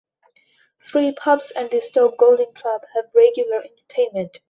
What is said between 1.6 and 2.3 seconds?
The Stoke